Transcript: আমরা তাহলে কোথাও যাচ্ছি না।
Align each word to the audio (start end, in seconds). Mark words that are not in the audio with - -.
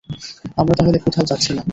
আমরা 0.57 0.73
তাহলে 0.77 0.97
কোথাও 1.05 1.25
যাচ্ছি 1.25 1.51
না। 1.53 1.63